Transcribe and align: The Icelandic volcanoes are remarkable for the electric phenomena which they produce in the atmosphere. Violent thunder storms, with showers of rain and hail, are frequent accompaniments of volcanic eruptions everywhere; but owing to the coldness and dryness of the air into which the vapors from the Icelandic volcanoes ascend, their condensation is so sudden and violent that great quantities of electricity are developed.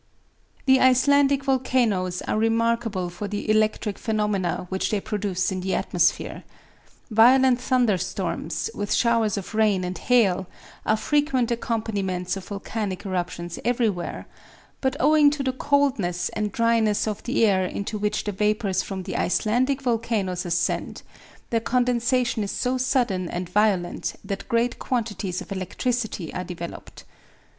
The 0.65 0.79
Icelandic 0.79 1.43
volcanoes 1.43 2.23
are 2.23 2.35
remarkable 2.39 3.11
for 3.11 3.27
the 3.27 3.47
electric 3.47 3.99
phenomena 3.99 4.65
which 4.69 4.89
they 4.89 4.99
produce 4.99 5.51
in 5.51 5.61
the 5.61 5.75
atmosphere. 5.75 6.43
Violent 7.11 7.61
thunder 7.61 7.99
storms, 7.99 8.71
with 8.73 8.91
showers 8.95 9.37
of 9.37 9.53
rain 9.53 9.83
and 9.83 9.95
hail, 9.95 10.47
are 10.87 10.97
frequent 10.97 11.51
accompaniments 11.51 12.35
of 12.35 12.47
volcanic 12.47 13.05
eruptions 13.05 13.59
everywhere; 13.63 14.25
but 14.81 14.97
owing 14.99 15.29
to 15.29 15.43
the 15.43 15.53
coldness 15.53 16.29
and 16.29 16.51
dryness 16.51 17.07
of 17.07 17.21
the 17.21 17.45
air 17.45 17.63
into 17.63 17.99
which 17.99 18.23
the 18.23 18.31
vapors 18.31 18.81
from 18.81 19.03
the 19.03 19.15
Icelandic 19.15 19.83
volcanoes 19.83 20.47
ascend, 20.47 21.03
their 21.51 21.59
condensation 21.59 22.41
is 22.43 22.49
so 22.51 22.79
sudden 22.79 23.29
and 23.29 23.47
violent 23.47 24.15
that 24.23 24.47
great 24.49 24.79
quantities 24.79 25.41
of 25.41 25.51
electricity 25.51 26.33
are 26.33 26.43
developed. 26.43 27.03